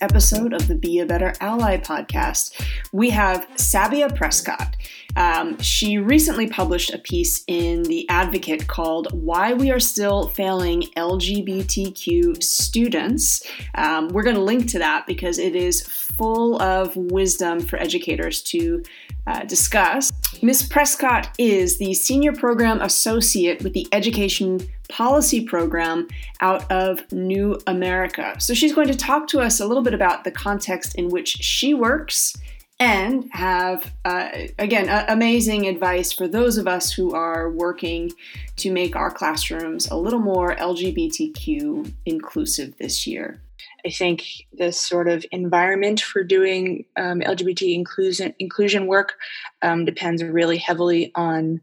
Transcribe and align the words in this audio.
Episode 0.00 0.52
of 0.52 0.68
the 0.68 0.74
Be 0.74 0.98
a 0.98 1.06
Better 1.06 1.32
Ally 1.40 1.78
podcast, 1.78 2.60
we 2.92 3.10
have 3.10 3.48
Sabia 3.56 4.14
Prescott. 4.14 4.76
Um, 5.16 5.58
she 5.60 5.98
recently 5.98 6.48
published 6.48 6.92
a 6.92 6.98
piece 6.98 7.44
in 7.46 7.84
The 7.84 8.08
Advocate 8.08 8.66
called 8.66 9.08
Why 9.12 9.54
We 9.54 9.70
Are 9.70 9.80
Still 9.80 10.28
Failing 10.28 10.82
LGBTQ 10.96 12.42
Students. 12.42 13.42
Um, 13.74 14.08
we're 14.08 14.24
going 14.24 14.36
to 14.36 14.42
link 14.42 14.68
to 14.70 14.78
that 14.80 15.06
because 15.06 15.38
it 15.38 15.56
is 15.56 16.07
full 16.18 16.60
of 16.60 16.94
wisdom 16.96 17.60
for 17.60 17.78
educators 17.78 18.42
to 18.42 18.82
uh, 19.26 19.44
discuss. 19.44 20.12
Ms. 20.42 20.68
Prescott 20.68 21.30
is 21.38 21.78
the 21.78 21.94
Senior 21.94 22.32
Program 22.32 22.80
Associate 22.82 23.62
with 23.62 23.72
the 23.72 23.86
Education 23.92 24.60
Policy 24.88 25.42
Program 25.42 26.08
out 26.40 26.70
of 26.70 27.10
New 27.12 27.58
America. 27.66 28.34
So 28.38 28.52
she's 28.52 28.74
going 28.74 28.88
to 28.88 28.96
talk 28.96 29.28
to 29.28 29.40
us 29.40 29.60
a 29.60 29.66
little 29.66 29.82
bit 29.82 29.94
about 29.94 30.24
the 30.24 30.30
context 30.30 30.94
in 30.96 31.08
which 31.08 31.28
she 31.28 31.72
works 31.72 32.34
and 32.80 33.28
have, 33.32 33.92
uh, 34.04 34.28
again, 34.58 34.88
amazing 35.08 35.66
advice 35.66 36.12
for 36.12 36.28
those 36.28 36.58
of 36.58 36.68
us 36.68 36.92
who 36.92 37.12
are 37.12 37.50
working 37.50 38.12
to 38.56 38.70
make 38.70 38.94
our 38.94 39.10
classrooms 39.10 39.90
a 39.90 39.96
little 39.96 40.20
more 40.20 40.54
LGBTQ 40.56 41.92
inclusive 42.06 42.76
this 42.78 43.06
year. 43.06 43.40
I 43.86 43.90
think 43.90 44.24
this 44.52 44.80
sort 44.80 45.08
of 45.08 45.24
environment 45.30 46.00
for 46.00 46.24
doing 46.24 46.84
um, 46.96 47.20
LGBT 47.20 47.74
inclusion 47.74 48.34
inclusion 48.38 48.86
work 48.86 49.14
um, 49.62 49.84
depends 49.84 50.22
really 50.22 50.58
heavily 50.58 51.12
on 51.14 51.60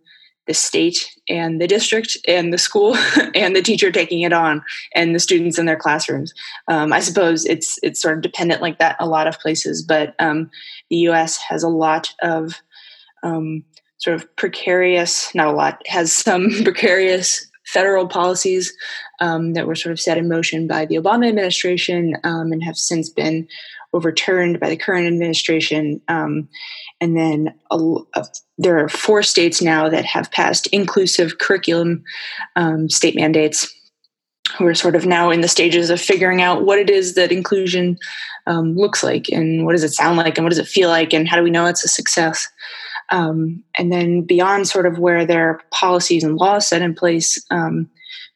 the 0.47 0.53
state 0.53 1.09
and 1.27 1.59
the 1.59 1.67
district 1.67 2.17
and 2.27 2.53
the 2.53 2.57
school 2.57 2.95
and 3.35 3.55
the 3.55 3.61
teacher 3.61 3.91
taking 3.91 4.21
it 4.21 4.33
on 4.33 4.63
and 4.93 5.15
the 5.15 5.19
students 5.19 5.57
in 5.57 5.65
their 5.65 5.75
classrooms. 5.75 6.33
Um, 6.67 6.93
I 6.93 6.99
suppose 6.99 7.45
it's 7.45 7.79
it's 7.83 8.01
sort 8.01 8.15
of 8.15 8.21
dependent 8.21 8.61
like 8.61 8.79
that 8.79 8.95
a 8.99 9.07
lot 9.07 9.27
of 9.27 9.39
places, 9.39 9.83
but 9.83 10.15
um, 10.19 10.49
the 10.89 10.97
U.S. 10.97 11.37
has 11.37 11.63
a 11.63 11.69
lot 11.69 12.13
of 12.21 12.61
um, 13.23 13.63
sort 13.97 14.15
of 14.15 14.35
precarious, 14.35 15.33
not 15.33 15.47
a 15.47 15.51
lot, 15.51 15.81
has 15.87 16.11
some 16.11 16.49
precarious 16.63 17.49
federal 17.65 18.07
policies 18.07 18.73
um, 19.19 19.53
that 19.53 19.67
were 19.67 19.75
sort 19.75 19.91
of 19.91 19.99
set 19.99 20.17
in 20.17 20.29
motion 20.29 20.67
by 20.67 20.85
the 20.85 20.95
Obama 20.95 21.27
administration 21.27 22.15
um, 22.23 22.51
and 22.51 22.63
have 22.63 22.77
since 22.77 23.09
been 23.09 23.47
overturned 23.93 24.59
by 24.59 24.69
the 24.69 24.77
current 24.77 25.07
administration. 25.07 26.01
Um, 26.07 26.49
and 26.99 27.17
then 27.17 27.53
a, 27.71 27.77
a, 28.15 28.25
there 28.57 28.77
are 28.83 28.89
four 28.89 29.23
states 29.23 29.61
now 29.61 29.89
that 29.89 30.05
have 30.05 30.31
passed 30.31 30.67
inclusive 30.67 31.37
curriculum 31.37 32.03
um, 32.55 32.89
state 32.89 33.15
mandates 33.15 33.73
We're 34.59 34.73
sort 34.73 34.95
of 34.95 35.05
now 35.05 35.31
in 35.31 35.41
the 35.41 35.47
stages 35.47 35.89
of 35.89 35.99
figuring 35.99 36.41
out 36.41 36.65
what 36.65 36.79
it 36.79 36.89
is 36.89 37.15
that 37.15 37.31
inclusion 37.31 37.97
um, 38.47 38.75
looks 38.75 39.03
like 39.03 39.27
and 39.29 39.65
what 39.65 39.71
does 39.71 39.83
it 39.83 39.93
sound 39.93 40.17
like 40.17 40.37
and 40.37 40.45
what 40.45 40.51
does 40.51 40.59
it 40.59 40.67
feel 40.67 40.89
like 40.89 41.13
and 41.13 41.27
how 41.27 41.35
do 41.35 41.43
we 41.43 41.49
know 41.49 41.65
it's 41.65 41.83
a 41.83 41.87
success 41.87 42.47
um, 43.09 43.63
and 43.77 43.91
then 43.91 44.21
beyond 44.21 44.67
sort 44.67 44.85
of 44.85 44.99
where 44.99 45.25
there 45.25 45.49
are 45.49 45.61
policies 45.71 46.23
and 46.23 46.37
laws 46.37 46.67
set 46.67 46.81
in 46.81 46.93
place, 46.93 47.43
um, 47.51 47.89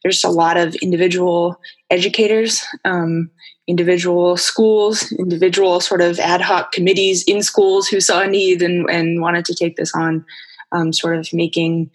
there's 0.04 0.24
a 0.24 0.30
lot 0.30 0.58
of 0.58 0.76
individual 0.76 1.60
educators, 1.90 2.66
um, 2.86 3.30
individual 3.68 4.38
schools, 4.38 5.12
individual 5.20 5.80
sort 5.80 6.02
of 6.02 6.20
ad 6.20 6.42
hoc 6.42 6.72
committees 6.72 7.24
in 7.24 7.44
schools 7.44 7.88
who 7.88 8.00
saw 8.00 8.22
a 8.22 8.28
need 8.28 8.62
and, 8.62 8.90
and 8.90 9.22
wanted 9.22 9.46
to 9.46 9.54
take 9.54 9.76
this 9.76 9.94
on, 9.94 10.26
um, 10.72 10.94
sort 10.94 11.18
of 11.18 11.28
making 11.34 11.90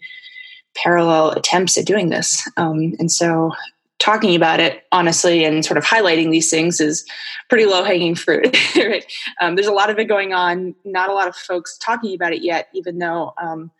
parallel 0.75 1.31
attempts 1.31 1.77
at 1.77 1.85
doing 1.85 2.09
this. 2.09 2.47
Um, 2.57 2.93
and 2.99 3.11
so 3.11 3.51
talking 3.99 4.35
about 4.35 4.59
it 4.59 4.83
honestly 4.91 5.45
and 5.45 5.63
sort 5.63 5.77
of 5.77 5.85
highlighting 5.85 6.31
these 6.31 6.49
things 6.49 6.79
is 6.81 7.05
pretty 7.49 7.65
low 7.65 7.83
hanging 7.83 8.15
fruit. 8.15 8.55
right? 8.75 9.05
um, 9.41 9.55
there's 9.55 9.67
a 9.67 9.73
lot 9.73 9.89
of 9.89 9.97
it 9.97 10.05
going 10.05 10.33
on, 10.33 10.75
not 10.83 11.09
a 11.09 11.13
lot 11.13 11.27
of 11.27 11.35
folks 11.35 11.77
talking 11.77 12.13
about 12.13 12.33
it 12.33 12.41
yet, 12.41 12.67
even 12.73 12.97
though 12.97 13.33
um, 13.41 13.71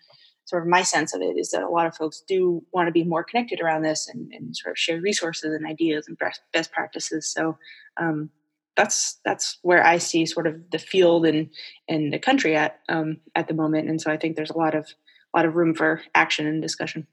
sort 0.45 0.61
of 0.61 0.69
my 0.69 0.83
sense 0.83 1.13
of 1.13 1.21
it 1.21 1.37
is 1.37 1.51
that 1.51 1.63
a 1.63 1.69
lot 1.69 1.87
of 1.87 1.95
folks 1.95 2.23
do 2.27 2.63
want 2.71 2.87
to 2.87 2.91
be 2.91 3.03
more 3.03 3.23
connected 3.23 3.59
around 3.59 3.81
this 3.81 4.07
and, 4.07 4.31
and 4.31 4.55
sort 4.55 4.71
of 4.71 4.79
share 4.79 5.01
resources 5.01 5.53
and 5.53 5.65
ideas 5.65 6.07
and 6.07 6.17
best, 6.17 6.71
practices. 6.71 7.27
So 7.27 7.57
um, 7.97 8.29
that's 8.75 9.19
that's 9.25 9.57
where 9.61 9.85
I 9.85 9.97
see 9.97 10.25
sort 10.25 10.47
of 10.47 10.69
the 10.71 10.79
field 10.79 11.25
and 11.25 11.49
and 11.87 12.11
the 12.11 12.19
country 12.19 12.55
at 12.55 12.79
um, 12.89 13.17
at 13.33 13.47
the 13.47 13.53
moment. 13.53 13.89
And 13.89 14.01
so 14.01 14.11
I 14.11 14.17
think 14.17 14.35
there's 14.35 14.51
a 14.51 14.57
lot 14.57 14.75
of 14.75 14.87
a 15.33 15.37
lot 15.37 15.45
of 15.45 15.55
room 15.55 15.73
for 15.73 16.01
action 16.13 16.45
and 16.45 16.61
discussion 16.61 17.07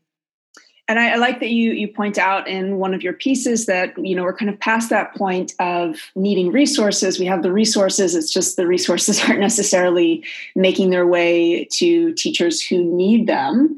and 0.88 0.98
I, 0.98 1.12
I, 1.12 1.16
like 1.16 1.38
that 1.40 1.50
you 1.50 1.72
you 1.72 1.86
point 1.86 2.18
out 2.18 2.48
in 2.48 2.76
one 2.76 2.92
of 2.92 3.02
your 3.02 3.12
pieces 3.12 3.66
that 3.66 3.96
you 3.96 4.16
know 4.16 4.24
we're 4.24 4.36
kind 4.36 4.50
of 4.50 4.58
past 4.58 4.90
that 4.90 5.14
point 5.14 5.54
of 5.60 6.10
needing 6.16 6.50
resources. 6.50 7.20
We 7.20 7.26
have 7.26 7.42
the 7.42 7.52
resources; 7.52 8.16
it's 8.16 8.32
just 8.32 8.56
the 8.56 8.66
resources 8.66 9.22
aren't 9.24 9.38
necessarily 9.38 10.24
making 10.56 10.90
their 10.90 11.06
way 11.06 11.68
to 11.72 12.12
teachers 12.14 12.60
who 12.60 12.82
need 12.82 13.28
them. 13.28 13.76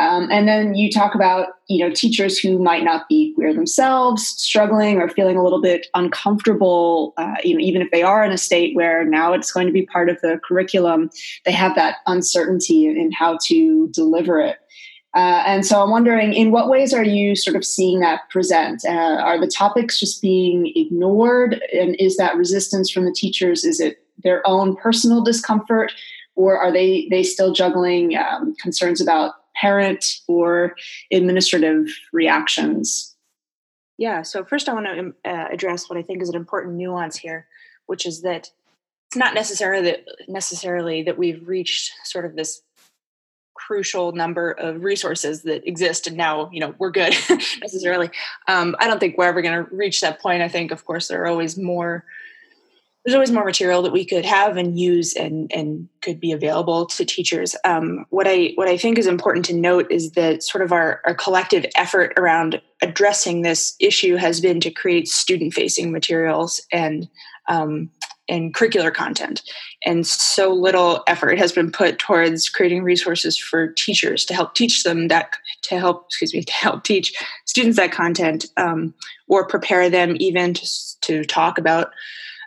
Um, 0.00 0.28
and 0.30 0.48
then 0.48 0.74
you 0.74 0.90
talk 0.90 1.14
about 1.14 1.48
you 1.68 1.86
know 1.86 1.94
teachers 1.94 2.38
who 2.38 2.58
might 2.58 2.84
not 2.84 3.06
be 3.06 3.34
queer 3.34 3.52
themselves, 3.52 4.26
struggling 4.26 4.96
or 4.96 5.10
feeling 5.10 5.36
a 5.36 5.44
little 5.44 5.60
bit 5.60 5.88
uncomfortable. 5.94 7.12
Uh, 7.18 7.34
you 7.44 7.54
know, 7.54 7.60
even 7.60 7.82
if 7.82 7.90
they 7.90 8.02
are 8.02 8.24
in 8.24 8.32
a 8.32 8.38
state 8.38 8.74
where 8.74 9.04
now 9.04 9.34
it's 9.34 9.52
going 9.52 9.66
to 9.66 9.72
be 9.72 9.84
part 9.84 10.08
of 10.08 10.18
the 10.22 10.40
curriculum, 10.42 11.10
they 11.44 11.52
have 11.52 11.74
that 11.74 11.96
uncertainty 12.06 12.86
in 12.86 13.12
how 13.12 13.38
to 13.44 13.88
deliver 13.88 14.40
it. 14.40 14.58
Uh, 15.16 15.42
and 15.46 15.64
so 15.64 15.82
I'm 15.82 15.90
wondering, 15.90 16.34
in 16.34 16.50
what 16.50 16.68
ways 16.68 16.92
are 16.92 17.02
you 17.02 17.34
sort 17.34 17.56
of 17.56 17.64
seeing 17.64 18.00
that 18.00 18.28
present? 18.28 18.84
Uh, 18.84 18.90
are 18.90 19.40
the 19.40 19.46
topics 19.46 19.98
just 19.98 20.20
being 20.20 20.70
ignored? 20.76 21.58
And 21.72 21.96
is 21.98 22.18
that 22.18 22.36
resistance 22.36 22.90
from 22.90 23.06
the 23.06 23.12
teachers? 23.12 23.64
Is 23.64 23.80
it 23.80 24.04
their 24.22 24.46
own 24.46 24.76
personal 24.76 25.24
discomfort? 25.24 25.92
Or 26.34 26.58
are 26.58 26.70
they, 26.70 27.08
they 27.10 27.22
still 27.22 27.54
juggling 27.54 28.14
um, 28.14 28.54
concerns 28.56 29.00
about 29.00 29.32
parent 29.54 30.04
or 30.28 30.76
administrative 31.10 31.86
reactions? 32.12 33.16
Yeah, 33.96 34.20
so 34.20 34.44
first 34.44 34.68
I 34.68 34.74
want 34.74 34.84
to 34.84 34.98
um, 34.98 35.14
uh, 35.24 35.46
address 35.50 35.88
what 35.88 35.98
I 35.98 36.02
think 36.02 36.20
is 36.20 36.28
an 36.28 36.36
important 36.36 36.74
nuance 36.74 37.16
here, 37.16 37.46
which 37.86 38.04
is 38.04 38.20
that 38.20 38.50
it's 39.08 39.16
not 39.16 39.32
necessarily 39.32 39.92
that, 39.92 40.04
necessarily 40.28 41.04
that 41.04 41.16
we've 41.16 41.48
reached 41.48 41.92
sort 42.04 42.26
of 42.26 42.36
this 42.36 42.60
crucial 43.66 44.12
number 44.12 44.52
of 44.52 44.84
resources 44.84 45.42
that 45.42 45.66
exist 45.66 46.06
and 46.06 46.16
now 46.16 46.48
you 46.52 46.60
know 46.60 46.74
we're 46.78 46.90
good 46.90 47.14
necessarily. 47.60 48.10
Um, 48.48 48.76
i 48.78 48.86
don't 48.86 49.00
think 49.00 49.18
we're 49.18 49.26
ever 49.26 49.42
going 49.42 49.64
to 49.64 49.74
reach 49.74 50.00
that 50.00 50.20
point. 50.20 50.42
I 50.42 50.48
think 50.48 50.70
of 50.70 50.84
course 50.84 51.08
there 51.08 51.22
are 51.22 51.26
always 51.26 51.58
more 51.58 52.04
there's 53.04 53.14
always 53.14 53.30
more 53.30 53.44
material 53.44 53.82
that 53.82 53.92
we 53.92 54.04
could 54.04 54.24
have 54.24 54.56
and 54.56 54.78
use 54.78 55.14
and 55.14 55.50
and 55.52 55.88
could 56.02 56.20
be 56.20 56.32
available 56.32 56.86
to 56.86 57.04
teachers. 57.04 57.56
Um, 57.64 58.04
what 58.10 58.26
i 58.28 58.52
what 58.54 58.68
i 58.68 58.76
think 58.76 58.98
is 58.98 59.06
important 59.06 59.44
to 59.46 59.54
note 59.54 59.90
is 59.90 60.12
that 60.12 60.42
sort 60.42 60.62
of 60.62 60.72
our, 60.72 61.00
our 61.04 61.14
collective 61.14 61.66
effort 61.76 62.12
around 62.16 62.60
addressing 62.82 63.42
this 63.42 63.74
issue 63.80 64.16
has 64.16 64.40
been 64.40 64.60
to 64.60 64.70
create 64.70 65.08
student 65.08 65.54
facing 65.54 65.92
materials 65.92 66.60
and 66.72 67.08
um, 67.48 67.90
and 68.28 68.54
curricular 68.54 68.92
content. 68.92 69.42
And 69.84 70.06
so 70.06 70.52
little 70.52 71.02
effort 71.06 71.38
has 71.38 71.52
been 71.52 71.70
put 71.70 71.98
towards 71.98 72.48
creating 72.48 72.82
resources 72.82 73.38
for 73.38 73.68
teachers 73.68 74.24
to 74.26 74.34
help 74.34 74.54
teach 74.54 74.82
them 74.82 75.08
that, 75.08 75.36
to 75.62 75.78
help, 75.78 76.06
excuse 76.06 76.34
me, 76.34 76.42
to 76.44 76.52
help 76.52 76.84
teach 76.84 77.14
students 77.44 77.76
that 77.76 77.92
content 77.92 78.46
um, 78.56 78.94
or 79.28 79.46
prepare 79.46 79.88
them 79.90 80.16
even 80.18 80.54
to, 80.54 80.68
to 81.02 81.24
talk 81.24 81.58
about 81.58 81.90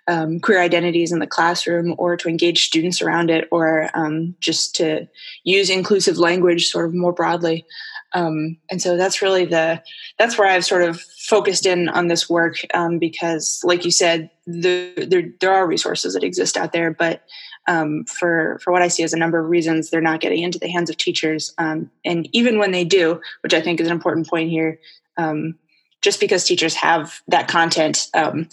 um, 0.08 0.40
queer 0.40 0.60
identities 0.60 1.12
in 1.12 1.20
the 1.20 1.28
classroom 1.28 1.94
or 2.00 2.18
to 2.18 2.28
engage 2.28 2.66
students 2.66 3.00
around 3.02 3.30
it 3.30 3.48
or 3.52 3.90
um, 3.94 4.36
just 4.40 4.76
to 4.76 5.08
use 5.44 5.70
inclusive 5.70 6.18
language 6.18 6.68
sort 6.68 6.86
of 6.86 6.96
more 6.96 7.14
broadly. 7.14 7.66
Um, 8.14 8.58
and 8.72 8.82
so 8.82 8.98
that's 8.98 9.22
really 9.22 9.46
the 9.46 9.82
that's 10.18 10.38
where 10.38 10.48
I've 10.48 10.66
sort 10.66 10.84
of 10.84 11.00
focused 11.02 11.66
in 11.66 11.90
on 11.90 12.08
this 12.08 12.30
work 12.30 12.56
um, 12.74 12.98
because, 12.98 13.62
like 13.64 13.86
you 13.86 13.92
said, 13.92 14.32
the, 14.48 15.06
there 15.08 15.30
there 15.40 15.54
are 15.54 15.68
resources 15.68 16.14
that 16.14 16.24
exist 16.24 16.58
out 16.58 16.72
there, 16.72 16.92
but 16.92 17.24
um, 17.68 18.06
for 18.06 18.60
for 18.64 18.74
what 18.74 18.82
I 18.82 18.88
see 18.88 19.04
as 19.04 19.14
a 19.14 19.18
number 19.18 19.40
of 19.40 19.50
reasons, 19.50 19.90
they're 19.90 20.02
not 20.02 20.22
getting 20.22 20.42
into 20.42 20.60
the 20.60 20.70
hands 20.70 20.90
of 20.90 20.98
teachers. 20.98 21.54
Um, 21.58 21.92
and 22.04 22.28
even 22.34 22.58
when 22.58 22.72
they 22.72 22.84
do, 22.84 23.22
which 23.42 23.54
I 23.54 23.62
think 23.62 23.80
is 23.80 23.88
an 23.88 23.94
important 23.94 24.28
point 24.28 24.50
here, 24.50 24.80
um, 25.18 25.56
just 26.02 26.20
because 26.20 26.44
teachers 26.44 26.74
have 26.76 27.22
that 27.28 27.48
content 27.48 28.08
um, 28.16 28.50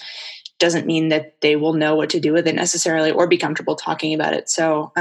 doesn't 0.59 0.87
mean 0.87 1.09
that 1.09 1.41
they 1.41 1.57
will 1.57 1.75
know 1.75 1.95
what 1.95 2.11
to 2.11 2.21
do 2.21 2.33
with 2.33 2.47
it 2.47 2.55
necessarily 2.55 3.11
or 3.11 3.27
be 3.27 3.39
comfortable 3.39 3.77
talking 3.77 4.15
about 4.15 4.35
it. 4.35 4.51
So 4.51 4.93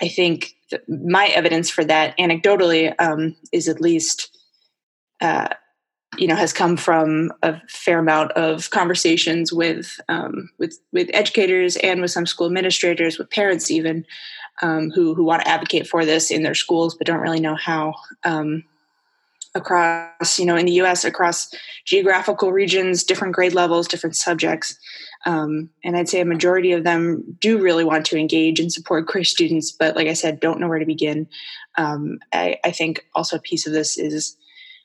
I 0.00 0.08
think 0.08 0.54
my 0.88 1.26
evidence 1.26 1.70
for 1.70 1.84
that, 1.84 2.16
anecdotally, 2.18 2.94
um, 2.98 3.36
is 3.52 3.68
at 3.68 3.80
least, 3.80 4.36
uh, 5.20 5.48
you 6.18 6.26
know, 6.26 6.34
has 6.34 6.52
come 6.52 6.76
from 6.76 7.32
a 7.42 7.60
fair 7.68 7.98
amount 7.98 8.32
of 8.32 8.70
conversations 8.70 9.52
with 9.52 9.98
um, 10.08 10.50
with 10.58 10.78
with 10.92 11.08
educators 11.12 11.76
and 11.76 12.00
with 12.00 12.10
some 12.10 12.26
school 12.26 12.46
administrators, 12.46 13.18
with 13.18 13.30
parents 13.30 13.70
even, 13.70 14.04
um, 14.62 14.90
who 14.90 15.14
who 15.14 15.24
want 15.24 15.42
to 15.42 15.48
advocate 15.48 15.86
for 15.86 16.04
this 16.04 16.30
in 16.30 16.42
their 16.42 16.54
schools 16.54 16.94
but 16.94 17.06
don't 17.06 17.20
really 17.20 17.40
know 17.40 17.54
how. 17.54 17.94
Um, 18.24 18.64
across, 19.54 20.38
you 20.38 20.46
know, 20.46 20.56
in 20.56 20.66
the 20.66 20.80
US, 20.82 21.04
across 21.04 21.52
geographical 21.84 22.52
regions, 22.52 23.04
different 23.04 23.34
grade 23.34 23.54
levels, 23.54 23.88
different 23.88 24.16
subjects. 24.16 24.78
Um, 25.24 25.70
and 25.84 25.96
I'd 25.96 26.08
say 26.08 26.20
a 26.20 26.24
majority 26.24 26.72
of 26.72 26.84
them 26.84 27.36
do 27.38 27.58
really 27.58 27.84
want 27.84 28.06
to 28.06 28.18
engage 28.18 28.58
and 28.58 28.72
support 28.72 29.06
queer 29.06 29.24
students, 29.24 29.70
but 29.70 29.94
like 29.94 30.08
I 30.08 30.14
said, 30.14 30.40
don't 30.40 30.58
know 30.58 30.68
where 30.68 30.78
to 30.78 30.86
begin. 30.86 31.28
Um, 31.76 32.18
I, 32.32 32.58
I, 32.64 32.70
think 32.72 33.06
also 33.14 33.36
a 33.36 33.40
piece 33.40 33.66
of 33.66 33.72
this 33.72 33.96
is 33.96 34.36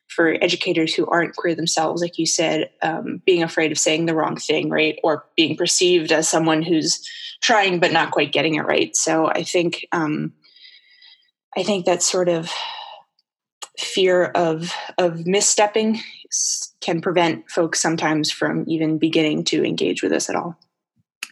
for 0.08 0.38
educators 0.42 0.94
who 0.94 1.08
aren't 1.08 1.36
queer 1.36 1.56
themselves, 1.56 2.02
like 2.02 2.18
you 2.18 2.26
said, 2.26 2.70
um, 2.82 3.22
being 3.26 3.44
afraid 3.44 3.72
of 3.72 3.80
saying 3.80 4.06
the 4.06 4.16
wrong 4.16 4.38
thing, 4.38 4.70
right? 4.70 5.00
Or 5.04 5.26
being 5.36 5.58
perceived 5.58 6.12
as 6.12 6.30
someone 6.30 6.62
who's 6.62 7.06
trying 7.42 7.80
but 7.80 7.92
not 7.92 8.12
quite 8.12 8.32
getting 8.32 8.56
it 8.56 8.62
right. 8.62 8.96
So 8.96 9.28
I 9.28 9.44
think 9.44 9.86
um, 9.92 10.34
I 11.58 11.64
think 11.64 11.86
that 11.86 12.04
sort 12.04 12.30
of 12.30 12.52
fear 13.78 14.26
of 14.26 14.74
of 14.98 15.14
misstepping 15.20 16.00
can 16.82 17.02
prevent 17.02 17.50
folks 17.50 17.80
sometimes 17.80 18.32
from 18.32 18.64
even 18.68 18.98
beginning 18.98 19.44
to 19.46 19.64
engage 19.64 20.02
with 20.02 20.12
us 20.12 20.30
at 20.30 20.36
all. 20.36 20.58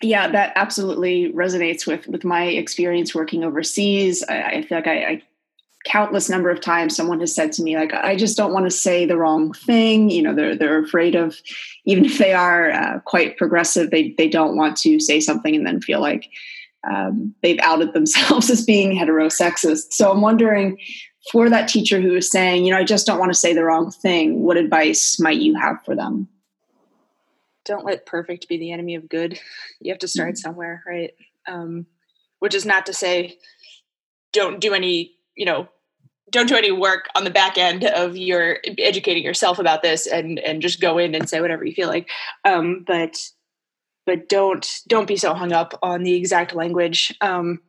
Yeah 0.01 0.27
that 0.27 0.53
absolutely 0.55 1.31
resonates 1.33 1.87
with 1.87 2.07
with 2.07 2.23
my 2.23 2.45
experience 2.45 3.15
working 3.15 3.43
overseas. 3.43 4.23
I, 4.27 4.43
I 4.43 4.61
feel 4.61 4.77
like 4.77 4.87
I, 4.87 5.03
I 5.03 5.21
countless 5.85 6.29
number 6.29 6.49
of 6.49 6.59
times 6.59 6.95
someone 6.95 7.19
has 7.19 7.33
said 7.33 7.51
to 7.51 7.61
me 7.61 7.77
like 7.77 7.93
i 7.93 8.15
just 8.15 8.35
don't 8.35 8.51
want 8.51 8.65
to 8.65 8.71
say 8.71 9.05
the 9.05 9.17
wrong 9.17 9.53
thing 9.53 10.09
you 10.09 10.21
know 10.21 10.33
they're 10.33 10.55
they're 10.55 10.83
afraid 10.83 11.13
of 11.13 11.39
even 11.85 12.03
if 12.03 12.17
they 12.17 12.33
are 12.33 12.71
uh, 12.71 12.99
quite 13.01 13.37
progressive 13.37 13.91
they 13.91 14.09
they 14.17 14.27
don't 14.27 14.57
want 14.57 14.75
to 14.75 14.99
say 14.99 15.19
something 15.19 15.55
and 15.55 15.65
then 15.65 15.79
feel 15.79 16.01
like 16.01 16.27
um, 16.91 17.33
they've 17.41 17.59
outed 17.61 17.93
themselves 17.93 18.47
as 18.51 18.63
being 18.63 18.97
heterosexist. 18.97 19.91
So 19.91 20.11
i'm 20.11 20.21
wondering 20.21 20.77
for 21.31 21.49
that 21.49 21.67
teacher 21.67 21.99
who 21.99 22.15
is 22.15 22.29
saying, 22.29 22.65
you 22.65 22.71
know, 22.71 22.77
I 22.77 22.83
just 22.83 23.07
don't 23.07 23.19
want 23.19 23.33
to 23.33 23.39
say 23.39 23.53
the 23.53 23.63
wrong 23.63 23.91
thing, 23.91 24.43
what 24.43 24.57
advice 24.57 25.19
might 25.19 25.37
you 25.37 25.55
have 25.55 25.83
for 25.83 25.95
them? 25.95 26.27
Don't 27.65 27.85
let 27.85 28.05
perfect 28.05 28.47
be 28.47 28.57
the 28.57 28.71
enemy 28.71 28.95
of 28.95 29.09
good. 29.09 29.39
You 29.81 29.91
have 29.91 29.99
to 29.99 30.07
start 30.07 30.29
mm-hmm. 30.29 30.35
somewhere, 30.37 30.83
right? 30.87 31.11
Um, 31.47 31.85
which 32.39 32.55
is 32.55 32.65
not 32.65 32.85
to 32.87 32.93
say 32.93 33.37
don't 34.33 34.59
do 34.59 34.73
any, 34.73 35.15
you 35.35 35.45
know, 35.45 35.67
don't 36.31 36.47
do 36.47 36.55
any 36.55 36.71
work 36.71 37.07
on 37.15 37.23
the 37.23 37.29
back 37.29 37.57
end 37.57 37.83
of 37.83 38.17
your 38.17 38.57
educating 38.79 39.23
yourself 39.23 39.59
about 39.59 39.83
this 39.83 40.07
and 40.07 40.39
and 40.39 40.61
just 40.61 40.81
go 40.81 40.97
in 40.97 41.13
and 41.13 41.29
say 41.29 41.39
whatever 41.39 41.65
you 41.65 41.73
feel 41.73 41.87
like. 41.87 42.09
Um, 42.43 42.83
but 42.85 43.29
but 44.05 44.27
don't 44.27 44.67
don't 44.87 45.07
be 45.07 45.17
so 45.17 45.33
hung 45.33 45.51
up 45.51 45.77
on 45.83 46.03
the 46.03 46.13
exact 46.13 46.55
language. 46.55 47.15
Um, 47.21 47.61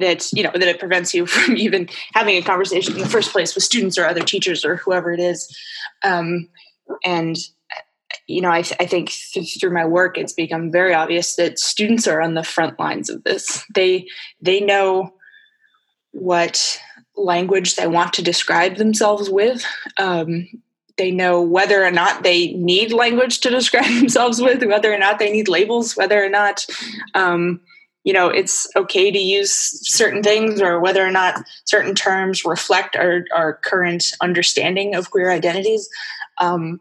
that 0.00 0.32
you 0.32 0.42
know 0.42 0.50
that 0.52 0.62
it 0.62 0.78
prevents 0.78 1.14
you 1.14 1.26
from 1.26 1.56
even 1.56 1.88
having 2.14 2.36
a 2.36 2.42
conversation 2.42 2.94
in 2.94 3.00
the 3.00 3.08
first 3.08 3.32
place 3.32 3.54
with 3.54 3.64
students 3.64 3.98
or 3.98 4.06
other 4.06 4.22
teachers 4.22 4.64
or 4.64 4.76
whoever 4.76 5.12
it 5.12 5.20
is. 5.20 5.56
Um, 6.02 6.48
and 7.04 7.36
you 8.26 8.40
know 8.40 8.50
I, 8.50 8.62
th- 8.62 8.80
I 8.80 8.86
think 8.86 9.12
th- 9.32 9.60
through 9.60 9.72
my 9.72 9.86
work 9.86 10.18
it's 10.18 10.32
become 10.32 10.72
very 10.72 10.94
obvious 10.94 11.36
that 11.36 11.58
students 11.58 12.08
are 12.08 12.20
on 12.20 12.34
the 12.34 12.44
front 12.44 12.78
lines 12.78 13.08
of 13.08 13.22
this. 13.24 13.64
They 13.74 14.06
they 14.40 14.60
know 14.60 15.14
what 16.12 16.80
language 17.16 17.76
they 17.76 17.86
want 17.86 18.14
to 18.14 18.22
describe 18.22 18.76
themselves 18.76 19.28
with. 19.30 19.64
Um, 19.98 20.48
they 20.96 21.10
know 21.10 21.40
whether 21.40 21.84
or 21.84 21.90
not 21.90 22.22
they 22.22 22.52
need 22.54 22.92
language 22.92 23.40
to 23.40 23.50
describe 23.50 23.90
themselves 23.98 24.40
with 24.40 24.62
whether 24.64 24.92
or 24.92 24.98
not 24.98 25.18
they 25.18 25.32
need 25.32 25.48
labels 25.48 25.96
whether 25.96 26.22
or 26.22 26.28
not 26.28 26.66
um, 27.14 27.60
you 28.04 28.12
know 28.12 28.28
it's 28.28 28.66
okay 28.76 29.10
to 29.10 29.18
use 29.18 29.52
certain 29.52 30.22
things 30.22 30.60
or 30.60 30.80
whether 30.80 31.06
or 31.06 31.10
not 31.10 31.42
certain 31.64 31.94
terms 31.94 32.44
reflect 32.44 32.96
our, 32.96 33.24
our 33.34 33.54
current 33.54 34.04
understanding 34.20 34.94
of 34.94 35.10
queer 35.10 35.30
identities. 35.30 35.88
Um, 36.38 36.80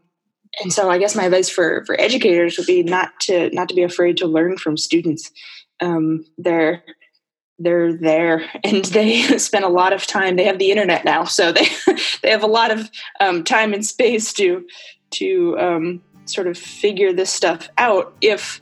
and 0.62 0.74
so 0.74 0.90
i 0.90 0.98
guess 0.98 1.16
my 1.16 1.26
advice 1.26 1.50
for 1.50 1.86
for 1.86 2.00
educators 2.02 2.58
would 2.58 2.66
be 2.66 2.82
not 2.82 3.12
to 3.20 3.50
not 3.52 3.70
to 3.70 3.76
be 3.76 3.84
afraid 3.84 4.18
to 4.18 4.28
learn 4.28 4.58
from 4.58 4.78
students. 4.78 5.32
Um, 5.82 6.26
they're 6.38 6.84
they're 7.60 7.94
there 7.94 8.50
and 8.64 8.86
they 8.86 9.22
spend 9.38 9.66
a 9.66 9.70
lot 9.70 9.94
of 9.94 10.08
time 10.08 10.36
they 10.36 10.46
have 10.46 10.60
the 10.60 10.72
internet 10.72 11.06
now 11.06 11.26
so 11.26 11.52
they 11.52 11.68
they 12.24 12.32
have 12.32 12.44
a 12.44 12.48
lot 12.48 12.72
of 12.72 12.90
um, 13.20 13.44
time 13.44 13.74
and 13.74 13.86
space 13.86 14.34
to 14.34 14.66
to 15.12 15.58
um, 15.60 16.02
sort 16.26 16.48
of 16.48 16.58
figure 16.58 17.12
this 17.12 17.32
stuff 17.32 17.70
out 17.78 18.16
if 18.22 18.62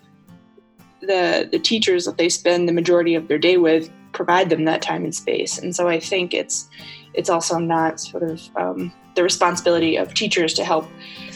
the 1.02 1.48
the 1.52 1.60
teachers 1.60 2.06
that 2.06 2.18
they 2.18 2.30
spend 2.30 2.68
the 2.68 2.74
majority 2.74 3.16
of 3.16 3.28
their 3.28 3.38
day 3.38 3.58
with 3.58 3.90
provide 4.14 4.50
them 4.50 4.66
that 4.66 4.82
time 4.82 5.04
and 5.04 5.14
space. 5.14 5.58
And 5.58 5.76
so 5.76 5.88
I 5.88 6.00
think 6.00 6.34
it's 6.34 6.70
it's 7.14 7.30
also 7.30 7.58
not 7.58 8.00
sort 8.00 8.24
of 8.24 8.42
um, 8.56 8.94
the 9.16 9.24
responsibility 9.24 9.96
of 9.96 10.14
teachers 10.14 10.54
to 10.56 10.64
help 10.64 10.88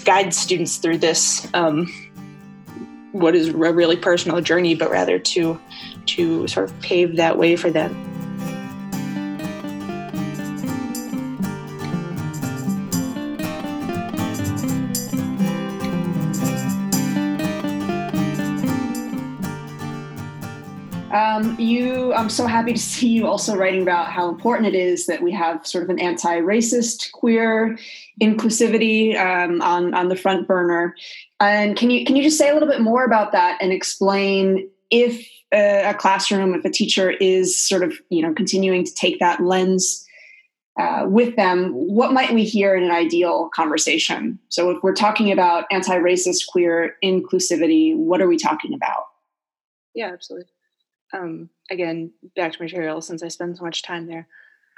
guide 0.05 0.33
students 0.33 0.77
through 0.77 0.97
this 0.97 1.47
um, 1.53 1.87
what 3.11 3.35
is 3.35 3.49
a 3.49 3.53
really 3.53 3.97
personal 3.97 4.41
journey, 4.41 4.75
but 4.75 4.89
rather 4.89 5.19
to 5.19 5.59
to 6.07 6.47
sort 6.47 6.69
of 6.69 6.79
pave 6.81 7.17
that 7.17 7.37
way 7.37 7.55
for 7.55 7.69
them. 7.69 8.10
Um, 21.41 21.59
you, 21.59 22.13
I'm 22.13 22.29
so 22.29 22.45
happy 22.45 22.73
to 22.73 22.79
see 22.79 23.07
you 23.07 23.27
also 23.27 23.55
writing 23.55 23.81
about 23.81 24.11
how 24.11 24.29
important 24.29 24.67
it 24.67 24.75
is 24.75 25.07
that 25.07 25.21
we 25.21 25.31
have 25.31 25.65
sort 25.65 25.83
of 25.83 25.89
an 25.89 25.99
anti-racist, 25.99 27.11
queer 27.13 27.77
inclusivity 28.21 29.17
um, 29.17 29.61
on 29.61 29.93
on 29.93 30.09
the 30.09 30.15
front 30.15 30.47
burner. 30.47 30.95
And 31.39 31.75
can 31.75 31.89
you 31.89 32.05
can 32.05 32.15
you 32.15 32.23
just 32.23 32.37
say 32.37 32.49
a 32.49 32.53
little 32.53 32.69
bit 32.69 32.81
more 32.81 33.03
about 33.03 33.31
that 33.31 33.57
and 33.61 33.71
explain 33.71 34.69
if 34.91 35.27
a, 35.53 35.89
a 35.89 35.93
classroom, 35.93 36.53
if 36.53 36.63
a 36.63 36.69
teacher 36.69 37.09
is 37.09 37.57
sort 37.57 37.83
of 37.83 37.93
you 38.09 38.21
know 38.21 38.33
continuing 38.33 38.83
to 38.83 38.93
take 38.93 39.19
that 39.19 39.39
lens 39.39 40.05
uh, 40.79 41.05
with 41.07 41.35
them, 41.37 41.71
what 41.71 42.13
might 42.13 42.33
we 42.33 42.43
hear 42.43 42.75
in 42.75 42.83
an 42.83 42.91
ideal 42.91 43.49
conversation? 43.49 44.37
So, 44.49 44.69
if 44.69 44.83
we're 44.83 44.93
talking 44.93 45.31
about 45.31 45.65
anti 45.71 45.97
racist, 45.97 46.47
queer 46.47 46.97
inclusivity, 47.03 47.95
what 47.95 48.21
are 48.21 48.27
we 48.27 48.37
talking 48.37 48.73
about? 48.73 49.05
Yeah, 49.95 50.11
absolutely 50.13 50.47
um, 51.13 51.49
again 51.69 52.11
back 52.35 52.53
to 52.53 52.63
materials 52.63 53.07
since 53.07 53.23
I 53.23 53.27
spend 53.27 53.57
so 53.57 53.63
much 53.63 53.83
time 53.83 54.07
there. 54.07 54.27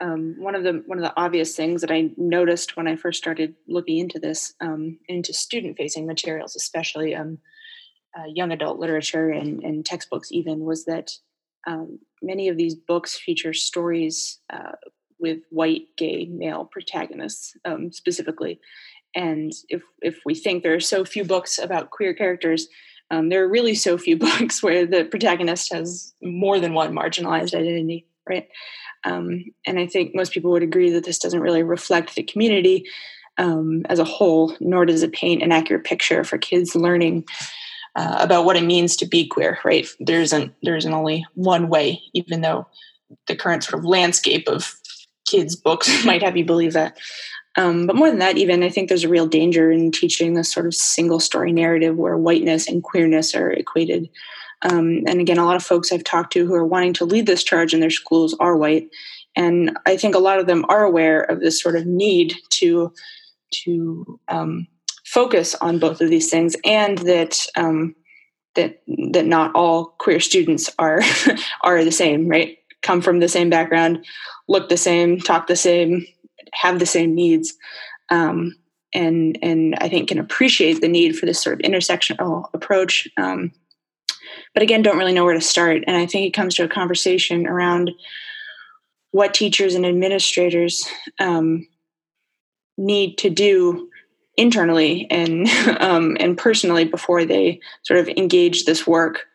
Um, 0.02 0.36
one 0.38 0.56
of 0.56 0.64
the 0.64 0.84
one 0.86 0.98
of 0.98 1.04
the 1.04 1.14
obvious 1.16 1.56
things 1.56 1.82
that 1.82 1.92
I 1.92 2.12
noticed 2.18 2.76
when 2.76 2.88
I 2.88 2.96
first 2.96 3.20
started 3.20 3.56
looking 3.68 4.00
into 4.00 4.20
this, 4.20 4.54
um, 4.60 5.00
into 5.08 5.34
student 5.34 5.78
facing 5.78 6.06
materials, 6.08 6.56
especially 6.56 7.16
um, 7.16 7.38
uh, 8.18 8.26
young 8.28 8.52
adult 8.52 8.80
literature 8.80 9.30
and, 9.30 9.64
and, 9.64 9.86
textbooks, 9.86 10.32
even, 10.32 10.66
was 10.66 10.86
that 10.86 11.12
um, 11.68 12.00
many 12.22 12.48
of 12.48 12.58
these 12.58 12.76
books 12.76 13.18
feature 13.18 13.54
stories 13.54 14.40
uh, 14.52 14.74
with 15.20 15.40
white 15.50 15.88
gay 15.98 16.26
male 16.26 16.70
protagonists 16.72 17.56
um, 17.66 17.92
specifically. 17.92 18.60
And 19.16 19.52
if 19.70 19.84
if 20.02 20.20
we 20.26 20.36
think 20.36 20.64
there 20.64 20.76
are 20.76 20.80
so 20.80 21.06
few 21.06 21.24
books 21.24 21.60
about 21.60 21.92
queer 21.92 22.14
characters, 22.14 22.68
um, 23.14 23.30
there 23.30 23.44
are 23.44 23.48
really 23.48 23.76
so 23.76 23.98
few 23.98 24.18
books 24.28 24.64
where 24.64 24.86
the 24.86 25.06
protagonist 25.06 25.72
has 25.72 26.14
more 26.22 26.60
than 26.60 26.74
one 26.74 26.94
marginalized 26.94 27.54
identity, 27.54 28.06
right? 28.28 28.48
Um, 29.04 29.46
and 29.68 29.80
I 29.80 29.86
think 29.86 30.16
most 30.16 30.32
people 30.32 30.52
would 30.52 30.64
agree 30.64 30.90
that 30.92 31.04
this 31.04 31.20
doesn't 31.20 31.42
really 31.42 31.64
reflect 31.64 32.16
the 32.16 32.24
community 32.24 32.86
um, 33.38 33.86
as 33.90 34.00
a 34.00 34.06
whole, 34.06 34.56
nor 34.60 34.86
does 34.86 35.04
it 35.04 35.14
paint 35.14 35.44
an 35.44 35.52
accurate 35.52 35.84
picture 35.84 36.24
for 36.24 36.38
kids 36.38 36.76
learning 36.76 37.26
uh, 37.96 38.18
about 38.20 38.46
what 38.46 38.56
it 38.56 38.64
means 38.64 38.96
to 38.96 39.06
be 39.06 39.28
queer, 39.28 39.60
right? 39.64 39.88
There 40.00 40.22
isn't 40.22 40.54
there 40.64 40.76
isn't 40.76 40.94
only 40.94 41.26
one 41.36 41.68
way, 41.68 42.02
even 42.14 42.42
though 42.42 42.66
the 43.28 43.36
current 43.36 43.64
sort 43.64 43.80
of 43.80 43.86
landscape 43.86 44.48
of 44.48 44.74
kids' 45.28 45.56
books 45.56 46.06
might 46.06 46.24
have 46.24 46.38
you 46.38 46.46
believe 46.46 46.74
that. 46.74 46.98
Um, 47.56 47.86
but 47.86 47.96
more 47.96 48.10
than 48.10 48.20
that, 48.20 48.38
even 48.38 48.64
I 48.64 48.70
think 48.70 48.90
there's 48.90 49.04
a 49.04 49.10
real 49.10 49.28
danger 49.28 49.72
in 49.72 49.92
teaching 49.92 50.34
this 50.34 50.52
sort 50.52 50.66
of 50.66 50.74
single 50.74 51.20
story 51.20 51.52
narrative 51.52 51.96
where 51.96 52.18
whiteness 52.18 52.68
and 52.68 52.84
queerness 52.84 53.36
are 53.36 53.52
equated. 53.52 54.10
Um, 54.64 55.04
and 55.08 55.20
again, 55.20 55.38
a 55.38 55.46
lot 55.46 55.56
of 55.56 55.64
folks 55.64 55.92
I've 55.92 56.04
talked 56.04 56.34
to 56.34 56.46
who 56.46 56.56
are 56.56 56.66
wanting 56.66 56.94
to 56.94 57.06
lead 57.06 57.26
this 57.26 57.44
charge 57.44 57.74
in 57.74 57.80
their 57.80 57.90
schools 57.90 58.36
are 58.40 58.58
white, 58.58 58.90
and 59.36 59.78
I 59.86 59.98
think 59.98 60.16
a 60.16 60.20
lot 60.20 60.40
of 60.40 60.48
them 60.48 60.66
are 60.70 60.84
aware 60.84 61.22
of 61.22 61.42
this 61.42 61.62
sort 61.62 61.76
of 61.76 61.86
need 61.86 62.36
to 62.52 62.94
to 63.66 64.20
um, 64.30 64.68
focus 65.06 65.54
on 65.56 65.80
both 65.80 66.02
of 66.02 66.10
these 66.10 66.30
things, 66.30 66.56
and 66.64 66.98
that 67.00 67.46
um, 67.58 67.94
that 68.56 68.82
that 69.12 69.26
not 69.26 69.54
all 69.54 69.96
queer 70.00 70.22
students 70.22 70.70
are 70.80 71.02
are 71.62 71.84
the 71.84 71.92
same, 71.92 72.30
right? 72.30 72.58
Come 72.82 73.02
from 73.02 73.20
the 73.20 73.28
same 73.28 73.50
background, 73.50 74.06
look 74.48 74.70
the 74.70 74.78
same, 74.78 75.20
talk 75.20 75.48
the 75.48 75.56
same, 75.58 76.06
have 76.54 76.80
the 76.80 76.86
same 76.86 77.16
needs 77.16 77.54
um, 78.10 78.56
and 78.94 79.38
and 79.42 79.76
I 79.80 79.90
think 79.90 80.10
can 80.10 80.20
appreciate 80.20 80.82
the 80.82 80.88
need 80.88 81.18
for 81.18 81.26
this 81.26 81.42
sort 81.42 81.56
of 81.56 81.72
intersectional 81.72 82.50
approach. 82.54 83.08
Um, 83.18 83.52
but 84.54 84.64
again, 84.64 84.82
don't 84.82 84.98
really 84.98 85.14
know 85.14 85.26
where 85.26 85.34
to 85.34 85.42
start. 85.42 85.84
And 85.88 85.98
I 85.98 86.06
think 86.06 86.28
it 86.28 86.34
comes 86.34 86.56
to 86.56 86.64
a 86.64 86.70
conversation 86.70 87.48
around 87.48 87.92
what 89.12 89.34
teachers 89.34 89.76
and 89.76 89.86
administrators 89.86 90.88
um, 91.20 91.68
need 92.78 93.18
to 93.20 93.30
do 93.30 93.90
internally 94.38 95.08
and 95.10 95.48
um, 95.80 96.18
and 96.20 96.38
personally 96.38 96.86
before 96.86 97.26
they 97.26 97.60
sort 97.84 98.00
of 98.00 98.08
engage 98.10 98.66
this 98.66 98.86
work 98.88 99.26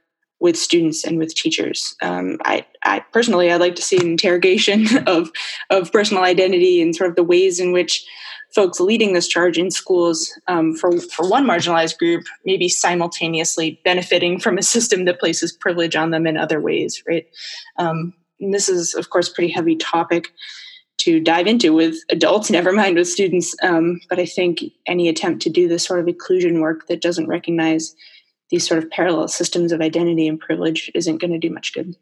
with 0.41 0.57
students 0.57 1.05
and 1.05 1.19
with 1.19 1.35
teachers. 1.35 1.95
Um, 2.01 2.39
I, 2.45 2.65
I 2.85 3.01
personally, 3.13 3.51
I'd 3.51 3.61
like 3.61 3.77
to 3.77 3.83
see 3.83 3.97
an 3.97 4.07
interrogation 4.07 4.87
of 5.07 5.31
of 5.71 5.93
personal 5.93 6.23
identity 6.23 6.81
and 6.81 6.95
sort 6.95 7.11
of 7.11 7.17
the 7.17 7.25
ways 7.25 7.61
in 7.61 7.73
which 7.73 8.07
folks 8.55 8.81
leading 8.81 9.13
this 9.13 9.29
charge 9.29 9.59
in 9.59 9.71
schools 9.71 10.33
um, 10.47 10.75
for 10.75 10.99
for 11.01 11.29
one 11.29 11.47
marginalized 11.47 11.99
group 11.99 12.25
maybe 12.45 12.69
simultaneously 12.69 13.81
benefiting 13.85 14.39
from 14.39 14.59
a 14.59 14.63
system 14.63 15.05
that 15.05 15.21
places 15.21 15.53
privilege 15.53 15.97
on 15.97 16.11
them 16.11 16.27
in 16.27 16.37
other 16.37 16.61
ways. 16.61 17.03
Right. 17.07 17.27
Um, 17.77 18.15
this 18.41 18.69
is, 18.69 18.95
of 18.95 19.11
course, 19.11 19.29
a 19.29 19.35
pretty 19.35 19.53
heavy 19.53 19.77
topic 19.77 20.33
to 20.99 21.21
dive 21.21 21.47
into 21.47 21.73
with 21.73 21.97
adults, 22.11 22.51
never 22.51 22.73
mind 22.73 22.97
with 22.97 23.09
students. 23.09 23.55
Um, 23.63 24.01
but 24.09 24.19
I 24.19 24.25
think 24.25 24.61
any 24.87 25.09
attempt 25.09 25.43
to 25.43 25.51
do 25.51 25.69
this 25.69 25.85
sort 25.85 26.01
of 26.01 26.09
inclusion 26.09 26.61
work 26.61 26.87
that 26.89 27.03
doesn't 27.03 27.29
recognize 27.29 27.95
these 28.51 28.67
sort 28.67 28.83
of 28.83 28.91
parallel 28.91 29.29
systems 29.29 29.73
of 29.73 29.81
identity 29.81 30.27
and 30.27 30.41
privilege 30.41 30.91
isn't 30.95 31.19
going 31.19 31.33
to 31.33 31.39
do 31.39 31.51
much 31.51 31.73
good. 31.73 31.97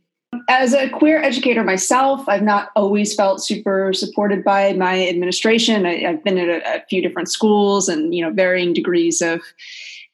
As 0.49 0.75
a 0.75 0.89
queer 0.89 1.23
educator 1.23 1.65
myself, 1.65 2.29
I've 2.29 2.43
not 2.43 2.71
always 2.77 3.15
felt 3.15 3.45
super 3.45 3.93
supported 3.93 4.45
by 4.45 4.73
my 4.75 5.09
administration. 5.09 5.87
I, 5.87 5.99
have 5.99 6.23
been 6.25 6.39
at 6.39 6.49
a, 6.49 6.77
a, 6.77 6.85
few 6.89 7.01
different 7.01 7.31
schools 7.31 7.89
and 7.89 8.15
you 8.15 8.23
know 8.23 8.33
varying 8.33 8.73
degrees 8.73 9.23
of 9.23 9.41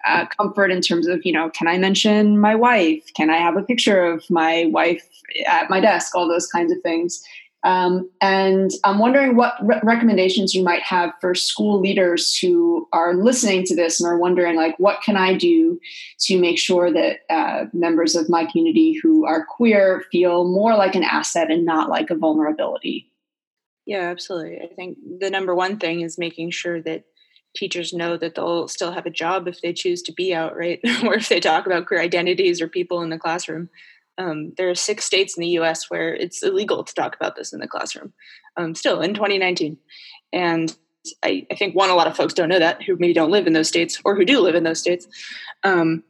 uh, 0.07 0.27
comfort 0.27 0.71
in 0.71 0.81
terms 0.81 1.07
of 1.07 1.25
you 1.25 1.33
know 1.33 1.51
can 1.51 1.67
I 1.67 1.79
mention 1.79 2.39
my 2.39 2.55
wife? 2.55 3.03
Can 3.15 3.31
I 3.31 3.37
have 3.37 3.57
a 3.57 3.63
picture 3.63 4.05
of 4.05 4.29
my 4.31 4.67
wife 4.71 5.07
at 5.47 5.71
my 5.71 5.81
desk? 5.81 6.15
All 6.15 6.29
those 6.29 6.47
kinds 6.47 6.73
of 6.73 6.81
things. 6.83 7.23
Um, 7.65 8.11
and 8.21 8.71
I'm 8.85 8.99
wondering 8.99 9.37
what 9.37 9.55
re- 9.63 9.81
recommendations 9.85 10.55
you 10.55 10.65
might 10.65 10.83
have 10.83 11.13
for 11.21 11.35
school 11.35 11.81
leaders 11.81 12.37
who 12.37 12.89
are 12.93 13.15
listening 13.15 13.65
to 13.67 13.77
this 13.77 14.01
and 14.01 14.11
are 14.11 14.19
wondering, 14.19 14.57
like, 14.57 14.77
what 14.79 15.03
can 15.03 15.17
I 15.17 15.35
do 15.35 15.81
to 16.21 16.41
make 16.41 16.59
sure 16.59 16.93
that 16.93 17.21
uh, 17.31 17.67
members 17.73 18.17
of 18.17 18.29
my 18.29 18.47
community 18.47 18.99
who 19.01 19.25
are 19.27 19.45
queer 19.45 20.05
feel 20.11 20.45
more 20.45 20.75
like 20.75 20.97
an 20.97 21.05
asset 21.05 21.51
and 21.51 21.65
not 21.65 21.89
like 21.89 22.11
a 22.11 22.17
vulnerability? 22.17 23.09
Yeah, 23.87 24.11
absolutely. 24.11 24.61
I 24.61 24.75
think 24.75 24.99
the 25.21 25.31
number 25.31 25.55
one 25.55 25.79
thing 25.79 26.01
is 26.01 26.19
making 26.19 26.51
sure 26.51 26.81
that 26.83 27.05
teachers 27.55 27.93
know 27.93 28.17
that 28.17 28.35
they'll 28.35 28.69
still 28.69 28.93
have 28.93 29.07
a 29.07 29.11
job 29.11 29.47
if 29.47 29.61
they 29.61 29.73
choose 29.73 30.03
to 30.03 30.13
be 30.13 30.35
out, 30.35 30.57
right? 30.57 30.81
or 31.05 31.15
if 31.15 31.29
they 31.29 31.41
talk 31.41 31.67
about 31.67 31.87
queer 31.87 32.01
identities 32.01 32.61
or 32.61 32.69
people 32.69 33.03
in 33.03 33.11
the 33.11 33.19
classroom. 33.19 33.69
Um, 34.19 34.53
there 34.57 34.69
are 34.69 34.75
six 34.75 35.05
states 35.05 35.37
in 35.37 35.41
the 35.41 35.59
US 35.61 35.91
where 35.91 36.15
it's 36.15 36.43
illegal 36.43 36.85
to 36.85 36.95
talk 36.95 37.17
about 37.17 37.37
this 37.37 37.53
in 37.53 37.61
the 37.61 37.69
classroom, 37.69 38.13
um, 38.57 38.75
still 38.75 39.01
in 39.01 39.15
2019. 39.15 39.79
And 40.33 40.77
I, 41.25 41.47
I, 41.51 41.55
think 41.55 41.75
one, 41.75 41.91
a 41.91 41.95
lot 41.95 42.07
of 42.07 42.17
folks 42.17 42.35
don't 42.35 42.49
know 42.49 42.59
that 42.59 42.83
who 42.83 42.97
maybe 42.97 43.13
don't 43.13 43.31
live 43.31 43.47
in 43.47 43.55
those 43.55 43.69
states 43.69 44.01
or 44.05 44.15
who 44.15 44.25
do 44.25 44.41
live 44.41 44.55
in 44.55 44.65
those 44.65 44.79
states. 44.79 45.07
Um, 45.65 46.05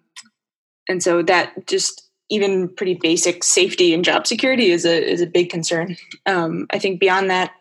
and 0.89 1.03
so 1.03 1.23
that 1.23 1.67
just 1.67 2.11
even 2.29 2.69
pretty 2.69 2.95
basic 2.95 3.45
safety 3.45 3.93
and 3.93 4.05
job 4.05 4.27
security 4.27 4.71
is 4.71 4.85
a 4.85 5.11
is 5.11 5.21
a 5.21 5.27
big 5.27 5.51
concern. 5.51 5.97
Um, 6.27 6.67
I 6.71 6.79
think 6.79 6.99
beyond 6.99 7.31
that, 7.31 7.53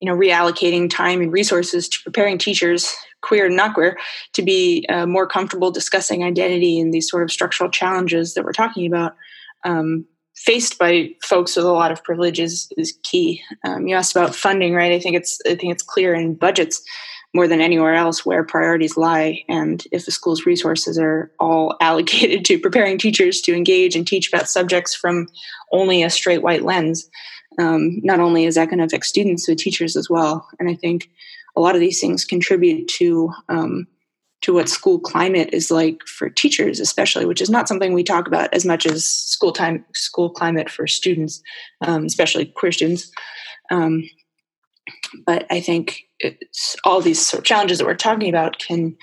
you 0.00 0.06
know, 0.06 0.16
reallocating 0.16 0.88
time 0.88 1.20
and 1.20 1.32
resources 1.32 1.88
to 1.88 1.98
preparing 2.04 2.38
teachers, 2.38 2.94
queer 3.22 3.46
and 3.46 3.56
not 3.56 3.74
queer, 3.74 3.98
to 4.34 4.42
be 4.42 4.86
uh, 4.88 5.06
more 5.06 5.26
comfortable 5.26 5.70
discussing 5.70 6.22
identity 6.22 6.78
and 6.78 6.92
these 6.92 7.08
sort 7.10 7.22
of 7.22 7.32
structural 7.32 7.70
challenges 7.70 8.34
that 8.34 8.44
we're 8.44 8.52
talking 8.52 8.86
about 8.86 9.16
um, 9.64 10.06
faced 10.36 10.78
by 10.78 11.10
folks 11.22 11.56
with 11.56 11.64
a 11.64 11.72
lot 11.72 11.92
of 11.92 12.02
privilege 12.02 12.40
is, 12.40 12.72
key. 13.02 13.42
Um, 13.64 13.86
you 13.86 13.94
asked 13.94 14.16
about 14.16 14.34
funding, 14.34 14.74
right? 14.74 14.92
I 14.92 14.98
think 14.98 15.16
it's 15.16 15.38
I 15.46 15.54
think 15.54 15.72
it's 15.72 15.82
clear 15.82 16.14
in 16.14 16.34
budgets 16.34 16.82
more 17.32 17.46
than 17.46 17.60
anywhere 17.60 17.94
else 17.94 18.26
where 18.26 18.42
priorities 18.42 18.96
lie. 18.96 19.44
And 19.48 19.84
if 19.92 20.04
the 20.04 20.10
school's 20.10 20.46
resources 20.46 20.98
are 20.98 21.30
all 21.38 21.76
allocated 21.80 22.44
to 22.46 22.58
preparing 22.58 22.98
teachers 22.98 23.40
to 23.42 23.54
engage 23.54 23.94
and 23.94 24.06
teach 24.06 24.28
about 24.28 24.48
subjects 24.48 24.94
from 24.94 25.28
only 25.72 26.02
a 26.02 26.10
straight 26.10 26.42
white 26.42 26.62
lens, 26.62 27.08
um, 27.58 28.00
not 28.02 28.20
only 28.20 28.46
is 28.46 28.54
that 28.54 28.68
going 28.68 28.78
to 28.78 28.84
affect 28.84 29.06
students, 29.06 29.46
but 29.46 29.58
teachers 29.58 29.96
as 29.96 30.08
well. 30.08 30.48
And 30.58 30.68
I 30.68 30.74
think 30.74 31.10
a 31.56 31.60
lot 31.60 31.74
of 31.74 31.80
these 31.80 32.00
things 32.00 32.24
contribute 32.24 32.88
to 32.88 33.30
um, 33.48 33.86
to 34.42 34.54
what 34.54 34.68
school 34.68 34.98
climate 34.98 35.50
is 35.52 35.70
like 35.70 36.02
for 36.06 36.28
teachers 36.28 36.80
especially 36.80 37.24
which 37.24 37.40
is 37.40 37.50
not 37.50 37.68
something 37.68 37.92
we 37.92 38.02
talk 38.02 38.26
about 38.26 38.52
as 38.52 38.64
much 38.64 38.86
as 38.86 39.04
school 39.04 39.52
time 39.52 39.84
school 39.94 40.30
climate 40.30 40.70
for 40.70 40.86
students 40.86 41.42
um, 41.82 42.04
especially 42.04 42.46
queer 42.46 42.72
students. 42.72 43.10
Um, 43.70 44.08
but 45.26 45.46
i 45.50 45.60
think 45.60 46.02
all 46.84 47.00
these 47.00 47.24
sort 47.24 47.40
of 47.40 47.44
challenges 47.44 47.78
that 47.78 47.86
we're 47.86 47.94
talking 47.94 48.28
about 48.28 48.58
can 48.58 48.96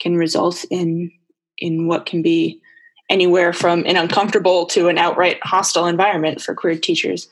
can 0.00 0.16
result 0.16 0.64
in 0.70 1.10
in 1.58 1.86
what 1.86 2.06
can 2.06 2.22
be 2.22 2.60
anywhere 3.08 3.52
from 3.52 3.84
an 3.86 3.96
uncomfortable 3.96 4.66
to 4.66 4.88
an 4.88 4.96
outright 4.96 5.38
hostile 5.42 5.86
environment 5.86 6.40
for 6.40 6.54
queer 6.54 6.76
teachers. 6.76 7.28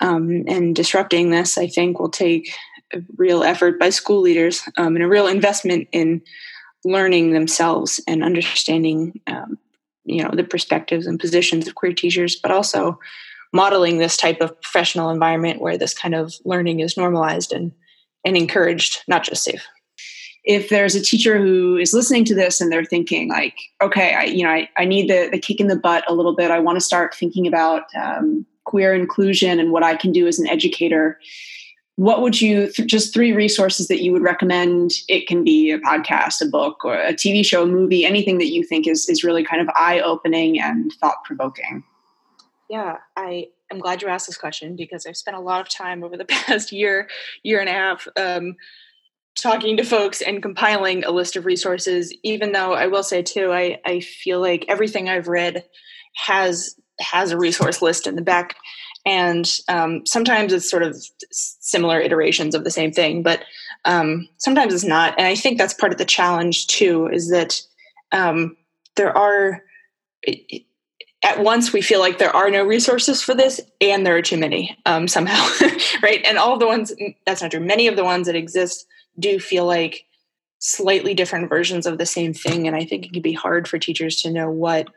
Um, 0.00 0.44
and 0.48 0.74
disrupting 0.74 1.30
this 1.30 1.56
i 1.56 1.68
think 1.68 2.00
will 2.00 2.08
take 2.08 2.52
a 2.92 3.00
real 3.16 3.44
effort 3.44 3.78
by 3.78 3.90
school 3.90 4.20
leaders 4.20 4.62
um, 4.76 4.96
and 4.96 5.04
a 5.04 5.08
real 5.08 5.28
investment 5.28 5.86
in 5.92 6.22
learning 6.84 7.32
themselves 7.32 8.00
and 8.06 8.24
understanding 8.24 9.20
um, 9.26 9.58
you 10.04 10.22
know 10.22 10.30
the 10.32 10.44
perspectives 10.44 11.06
and 11.06 11.20
positions 11.20 11.66
of 11.66 11.74
queer 11.74 11.92
teachers 11.92 12.36
but 12.36 12.50
also 12.50 12.98
modeling 13.52 13.98
this 13.98 14.16
type 14.16 14.40
of 14.40 14.60
professional 14.62 15.10
environment 15.10 15.60
where 15.60 15.76
this 15.76 15.94
kind 15.94 16.14
of 16.14 16.34
learning 16.44 16.80
is 16.80 16.96
normalized 16.96 17.52
and 17.52 17.72
and 18.24 18.36
encouraged 18.36 19.02
not 19.08 19.24
just 19.24 19.42
safe. 19.42 19.66
If 20.44 20.70
there's 20.70 20.94
a 20.94 21.02
teacher 21.02 21.38
who 21.38 21.76
is 21.76 21.92
listening 21.92 22.24
to 22.26 22.34
this 22.34 22.60
and 22.60 22.70
they're 22.70 22.84
thinking 22.84 23.28
like 23.28 23.56
okay 23.80 24.14
i 24.14 24.24
you 24.24 24.44
know 24.44 24.50
i, 24.50 24.68
I 24.76 24.84
need 24.84 25.08
the, 25.08 25.28
the 25.30 25.38
kick 25.38 25.60
in 25.60 25.68
the 25.68 25.76
butt 25.76 26.04
a 26.08 26.14
little 26.14 26.34
bit. 26.34 26.50
I 26.50 26.58
want 26.58 26.76
to 26.76 26.84
start 26.84 27.14
thinking 27.14 27.46
about 27.46 27.84
um, 27.94 28.46
queer 28.64 28.94
inclusion 28.94 29.60
and 29.60 29.72
what 29.72 29.82
i 29.82 29.96
can 29.96 30.12
do 30.12 30.26
as 30.26 30.38
an 30.38 30.48
educator 30.48 31.18
what 31.96 32.22
would 32.22 32.40
you 32.40 32.70
th- 32.70 32.88
just 32.88 33.12
three 33.12 33.32
resources 33.32 33.88
that 33.88 34.02
you 34.02 34.12
would 34.12 34.22
recommend? 34.22 34.92
It 35.08 35.26
can 35.26 35.44
be 35.44 35.70
a 35.70 35.78
podcast 35.78 36.40
a 36.40 36.46
book 36.46 36.84
or 36.84 36.94
a 36.94 37.12
tv 37.12 37.44
show 37.44 37.62
a 37.62 37.66
movie 37.66 38.04
anything 38.04 38.38
that 38.38 38.52
you 38.52 38.64
think 38.64 38.86
is 38.86 39.08
is 39.08 39.24
really 39.24 39.44
kind 39.44 39.60
of 39.60 39.68
eye-opening 39.76 40.60
and 40.60 40.92
thought-provoking. 41.00 41.84
Yeah 42.70 42.98
i 43.16 43.48
am 43.70 43.78
glad 43.78 44.00
you 44.00 44.08
asked 44.08 44.26
this 44.26 44.38
question 44.38 44.76
because 44.76 45.06
i've 45.06 45.16
spent 45.16 45.36
a 45.36 45.40
lot 45.40 45.60
of 45.60 45.68
time 45.68 46.02
over 46.02 46.16
the 46.16 46.24
past 46.46 46.72
year 46.72 47.08
year 47.42 47.60
and 47.60 47.68
a 47.68 47.72
half 47.72 48.08
um, 48.16 48.56
talking 49.34 49.76
to 49.76 49.84
folks 49.84 50.20
and 50.20 50.42
compiling 50.42 51.04
a 51.04 51.10
list 51.10 51.36
of 51.36 51.44
resources 51.44 52.14
even 52.22 52.52
though 52.52 52.72
i 52.72 52.86
will 52.86 53.02
say 53.02 53.22
too 53.22 53.52
i 53.52 53.78
i 53.84 54.00
feel 54.00 54.40
like 54.40 54.64
everything 54.68 55.08
i've 55.08 55.28
read 55.28 55.64
has 56.14 56.74
has 57.00 57.30
a 57.30 57.38
resource 57.38 57.82
list 57.82 58.06
in 58.06 58.16
the 58.16 58.22
back 58.22 58.56
and 59.04 59.58
um, 59.68 60.06
sometimes 60.06 60.52
it's 60.52 60.70
sort 60.70 60.82
of 60.82 60.96
similar 61.30 62.00
iterations 62.00 62.54
of 62.54 62.64
the 62.64 62.70
same 62.70 62.92
thing 62.92 63.22
but 63.22 63.44
um, 63.84 64.28
sometimes 64.38 64.72
it's 64.72 64.84
not. 64.84 65.14
And 65.18 65.26
i 65.26 65.34
think 65.34 65.58
that's 65.58 65.74
part 65.74 65.92
of 65.92 65.98
the 65.98 66.04
challenge 66.04 66.66
too 66.66 67.08
is 67.08 67.30
that 67.30 67.60
um, 68.12 68.56
there 68.96 69.16
are 69.16 69.62
at 71.24 71.42
once 71.42 71.72
we 71.72 71.80
feel 71.80 72.00
like 72.00 72.18
there 72.18 72.34
are 72.34 72.50
no 72.50 72.64
resources 72.64 73.22
for 73.22 73.34
this 73.34 73.60
and 73.80 74.04
there 74.04 74.16
are 74.16 74.22
too 74.22 74.36
many 74.36 74.76
um, 74.86 75.06
somehow 75.08 75.48
right? 76.02 76.20
And 76.24 76.38
all 76.38 76.58
the 76.58 76.66
ones 76.66 76.92
that's 77.26 77.42
not 77.42 77.50
true. 77.50 77.60
Many 77.60 77.86
of 77.86 77.96
the 77.96 78.04
ones 78.04 78.26
that 78.26 78.36
exist 78.36 78.86
do 79.18 79.38
feel 79.38 79.66
like 79.66 80.04
slightly 80.58 81.14
different 81.14 81.48
versions 81.48 81.86
of 81.86 81.98
the 81.98 82.06
same 82.06 82.32
thing. 82.34 82.66
And 82.66 82.76
i 82.76 82.84
think 82.84 83.06
it 83.06 83.12
can 83.12 83.22
be 83.22 83.32
hard 83.32 83.66
for 83.66 83.78
teachers 83.78 84.22
to 84.22 84.30
know 84.30 84.50
what 84.50 84.88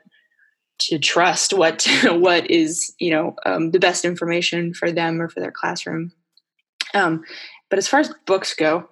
to 0.78 0.98
trust 0.98 1.52
what 1.52 1.86
what 2.04 2.50
is 2.50 2.94
you 2.98 3.10
know 3.10 3.34
um, 3.44 3.70
the 3.70 3.78
best 3.78 4.04
information 4.04 4.74
for 4.74 4.90
them 4.90 5.20
or 5.20 5.28
for 5.28 5.40
their 5.40 5.52
classroom. 5.52 6.12
Um, 6.94 7.24
but 7.68 7.78
as 7.78 7.88
far 7.88 8.00
as 8.00 8.14
books 8.26 8.54
go, 8.54 8.88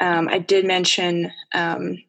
um, 0.00 0.28
I 0.28 0.38
did 0.38 0.64
mention 0.64 1.30
um, 1.54 2.02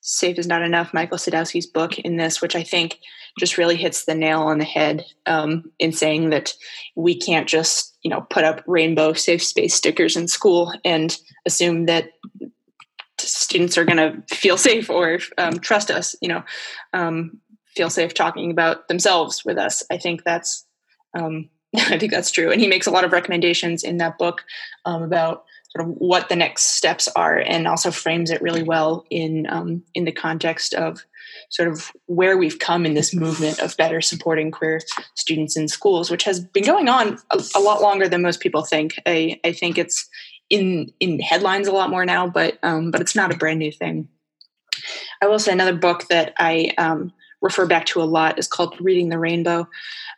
"Safe 0.00 0.38
is 0.38 0.46
Not 0.46 0.62
Enough," 0.62 0.94
Michael 0.94 1.18
Sadowski's 1.18 1.66
book 1.66 1.98
in 1.98 2.16
this, 2.16 2.40
which 2.40 2.56
I 2.56 2.62
think 2.62 2.98
just 3.38 3.56
really 3.56 3.76
hits 3.76 4.04
the 4.04 4.14
nail 4.14 4.40
on 4.40 4.58
the 4.58 4.64
head 4.64 5.04
um, 5.26 5.70
in 5.78 5.92
saying 5.92 6.30
that 6.30 6.54
we 6.96 7.16
can't 7.16 7.48
just 7.48 7.96
you 8.02 8.10
know 8.10 8.22
put 8.30 8.44
up 8.44 8.62
rainbow 8.66 9.12
safe 9.12 9.42
space 9.42 9.74
stickers 9.74 10.16
in 10.16 10.28
school 10.28 10.72
and 10.84 11.18
assume 11.46 11.86
that 11.86 12.10
students 13.18 13.76
are 13.76 13.84
going 13.84 13.96
to 13.96 14.34
feel 14.34 14.56
safe 14.56 14.90
or 14.90 15.18
um, 15.38 15.58
trust 15.58 15.90
us. 15.90 16.14
You 16.20 16.28
know, 16.28 16.42
um, 16.92 17.40
feel 17.80 17.88
safe 17.88 18.12
talking 18.12 18.50
about 18.50 18.88
themselves 18.88 19.42
with 19.42 19.56
us. 19.56 19.82
I 19.90 19.96
think 19.96 20.22
that's 20.22 20.66
um, 21.18 21.48
I 21.76 21.96
think 21.96 22.12
that's 22.12 22.30
true. 22.30 22.50
And 22.52 22.60
he 22.60 22.66
makes 22.66 22.86
a 22.86 22.90
lot 22.90 23.04
of 23.04 23.12
recommendations 23.12 23.82
in 23.82 23.96
that 23.98 24.18
book 24.18 24.44
um, 24.84 25.02
about 25.02 25.44
sort 25.70 25.88
of 25.88 25.94
what 25.96 26.28
the 26.28 26.36
next 26.36 26.76
steps 26.76 27.08
are, 27.16 27.38
and 27.38 27.66
also 27.66 27.90
frames 27.90 28.30
it 28.30 28.42
really 28.42 28.62
well 28.62 29.06
in 29.08 29.46
um, 29.48 29.82
in 29.94 30.04
the 30.04 30.12
context 30.12 30.74
of 30.74 31.02
sort 31.48 31.68
of 31.70 31.90
where 32.04 32.36
we've 32.36 32.58
come 32.58 32.84
in 32.84 32.92
this 32.92 33.14
movement 33.14 33.60
of 33.60 33.74
better 33.78 34.02
supporting 34.02 34.50
queer 34.50 34.80
students 35.14 35.56
in 35.56 35.66
schools, 35.66 36.10
which 36.10 36.24
has 36.24 36.38
been 36.40 36.64
going 36.64 36.90
on 36.90 37.18
a, 37.30 37.42
a 37.56 37.60
lot 37.60 37.80
longer 37.80 38.08
than 38.08 38.20
most 38.20 38.40
people 38.40 38.62
think. 38.62 39.00
I, 39.06 39.40
I 39.42 39.52
think 39.52 39.78
it's 39.78 40.06
in 40.50 40.92
in 41.00 41.18
headlines 41.18 41.66
a 41.66 41.72
lot 41.72 41.88
more 41.88 42.04
now, 42.04 42.28
but 42.28 42.58
um, 42.62 42.90
but 42.90 43.00
it's 43.00 43.16
not 43.16 43.32
a 43.32 43.38
brand 43.38 43.58
new 43.58 43.72
thing. 43.72 44.08
I 45.22 45.28
will 45.28 45.38
say 45.38 45.52
another 45.52 45.74
book 45.74 46.08
that 46.08 46.34
I 46.38 46.74
um, 46.76 47.12
refer 47.40 47.66
back 47.66 47.86
to 47.86 48.02
a 48.02 48.04
lot 48.04 48.38
is 48.38 48.46
called 48.46 48.76
Reading 48.80 49.08
the 49.08 49.18
Rainbow. 49.18 49.68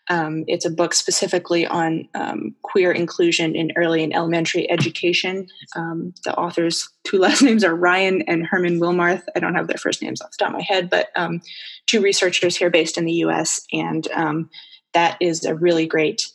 Um, 0.09 0.45
it's 0.49 0.65
a 0.65 0.71
book 0.71 0.95
specifically 0.95 1.67
on 1.67 2.09
um, 2.15 2.55
queer 2.63 2.91
inclusion 2.91 3.55
in 3.55 3.73
early 3.77 4.03
and 4.03 4.15
elementary 4.15 4.69
education. 4.71 5.47
Um, 5.77 6.15
the 6.25 6.35
authors' 6.35 6.89
two 7.05 7.19
last 7.21 7.43
names 7.43 7.65
are 7.65 7.75
Ryan 7.75 8.23
and 8.23 8.47
Hermann 8.47 8.81
Wilmarth. 8.81 9.23
I 9.37 9.41
don't 9.41 9.55
have 9.55 9.69
their 9.69 9.79
first 9.79 10.03
names 10.03 10.21
off 10.21 10.33
the 10.33 10.45
top 10.45 10.49
of 10.49 10.59
my 10.59 10.63
head, 10.63 10.91
but 10.91 11.09
um, 11.15 11.41
two 11.87 12.01
researchers 12.01 12.57
here 12.57 12.71
based 12.71 12.99
in 12.99 13.05
the 13.05 13.13
US. 13.25 13.65
And 13.73 14.07
um, 14.13 14.51
that 14.93 15.17
is 15.21 15.45
a 15.45 15.55
really 15.55 15.87
great, 15.87 16.29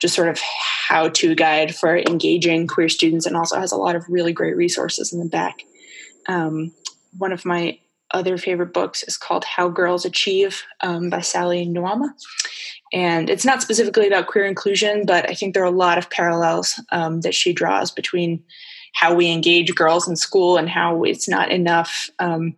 just 0.00 0.14
sort 0.14 0.28
of 0.28 0.40
how 0.40 1.08
to 1.10 1.34
guide 1.34 1.74
for 1.74 1.96
engaging 1.96 2.66
queer 2.66 2.88
students 2.88 3.26
and 3.26 3.36
also 3.36 3.58
has 3.58 3.72
a 3.72 3.76
lot 3.76 3.96
of 3.96 4.04
really 4.08 4.32
great 4.32 4.56
resources 4.56 5.12
in 5.12 5.18
the 5.18 5.28
back. 5.28 5.62
Um, 6.26 6.72
one 7.18 7.32
of 7.32 7.44
my 7.44 7.78
other 8.14 8.38
favorite 8.38 8.72
books 8.72 9.02
is 9.02 9.16
called 9.16 9.44
How 9.44 9.68
Girls 9.68 10.04
Achieve 10.04 10.62
um, 10.80 11.10
by 11.10 11.20
Sally 11.20 11.66
Nuamah. 11.66 12.10
And 12.92 13.28
it's 13.28 13.44
not 13.44 13.60
specifically 13.60 14.06
about 14.06 14.28
queer 14.28 14.44
inclusion, 14.44 15.04
but 15.04 15.28
I 15.28 15.34
think 15.34 15.52
there 15.52 15.62
are 15.64 15.66
a 15.66 15.70
lot 15.70 15.98
of 15.98 16.10
parallels 16.10 16.80
um, 16.92 17.22
that 17.22 17.34
she 17.34 17.52
draws 17.52 17.90
between 17.90 18.42
how 18.94 19.14
we 19.14 19.30
engage 19.30 19.74
girls 19.74 20.08
in 20.08 20.16
school 20.16 20.56
and 20.56 20.70
how 20.70 21.02
it's 21.02 21.28
not 21.28 21.50
enough. 21.50 22.08
Um, 22.20 22.56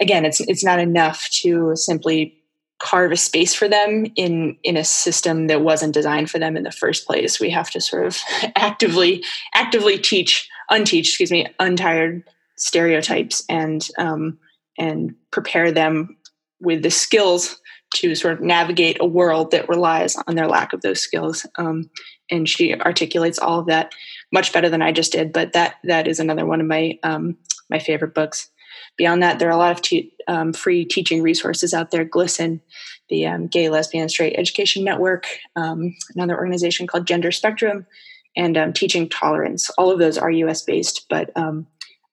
again, 0.00 0.24
it's 0.24 0.40
it's 0.40 0.64
not 0.64 0.78
enough 0.78 1.28
to 1.42 1.76
simply 1.76 2.42
carve 2.78 3.12
a 3.12 3.16
space 3.16 3.54
for 3.54 3.68
them 3.68 4.06
in 4.16 4.56
in 4.62 4.76
a 4.76 4.84
system 4.84 5.46
that 5.48 5.62
wasn't 5.62 5.94
designed 5.94 6.30
for 6.30 6.38
them 6.38 6.56
in 6.56 6.62
the 6.62 6.72
first 6.72 7.06
place. 7.06 7.38
We 7.38 7.50
have 7.50 7.70
to 7.70 7.80
sort 7.80 8.06
of 8.06 8.18
actively 8.56 9.22
actively 9.54 9.98
teach 9.98 10.48
unteach, 10.70 11.08
excuse 11.08 11.30
me, 11.30 11.46
untired 11.60 12.24
stereotypes 12.56 13.44
and 13.48 13.86
um, 13.98 14.38
and 14.78 15.14
prepare 15.30 15.72
them 15.72 16.16
with 16.60 16.82
the 16.82 16.90
skills 16.90 17.60
to 17.94 18.14
sort 18.14 18.34
of 18.34 18.40
navigate 18.40 18.98
a 19.00 19.06
world 19.06 19.50
that 19.52 19.68
relies 19.68 20.16
on 20.26 20.34
their 20.34 20.48
lack 20.48 20.72
of 20.72 20.82
those 20.82 21.00
skills. 21.00 21.46
Um, 21.56 21.90
and 22.30 22.48
she 22.48 22.74
articulates 22.74 23.38
all 23.38 23.60
of 23.60 23.66
that 23.66 23.92
much 24.32 24.52
better 24.52 24.68
than 24.68 24.82
I 24.82 24.92
just 24.92 25.12
did. 25.12 25.32
But 25.32 25.52
that 25.52 25.76
that 25.84 26.08
is 26.08 26.18
another 26.18 26.44
one 26.44 26.60
of 26.60 26.66
my 26.66 26.98
um, 27.02 27.36
my 27.70 27.78
favorite 27.78 28.14
books. 28.14 28.50
Beyond 28.96 29.22
that, 29.22 29.38
there 29.38 29.48
are 29.48 29.52
a 29.52 29.56
lot 29.56 29.72
of 29.72 29.82
te- 29.82 30.12
um, 30.26 30.52
free 30.52 30.84
teaching 30.84 31.22
resources 31.22 31.72
out 31.74 31.90
there. 31.90 32.04
GLSEN, 32.04 32.60
the 33.08 33.26
um, 33.26 33.46
Gay, 33.46 33.68
Lesbian, 33.68 34.08
Straight 34.08 34.34
Education 34.38 34.84
Network, 34.84 35.26
um, 35.54 35.94
another 36.14 36.36
organization 36.36 36.86
called 36.86 37.06
Gender 37.06 37.30
Spectrum, 37.30 37.86
and 38.36 38.56
um, 38.56 38.72
Teaching 38.72 39.08
Tolerance. 39.08 39.70
All 39.78 39.90
of 39.90 39.98
those 39.98 40.18
are 40.18 40.30
U.S. 40.30 40.62
based, 40.62 41.06
but 41.08 41.30